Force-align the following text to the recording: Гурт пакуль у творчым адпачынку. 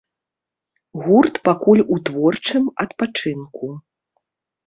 Гурт 1.03 1.35
пакуль 1.49 1.83
у 1.95 1.99
творчым 2.09 2.63
адпачынку. 2.85 3.65